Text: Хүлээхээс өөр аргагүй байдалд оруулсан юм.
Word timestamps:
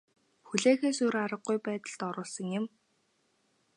Хүлээхээс 0.47 0.99
өөр 1.05 1.15
аргагүй 1.23 1.57
байдалд 1.67 1.99
оруулсан 2.09 2.47
юм. 2.59 2.65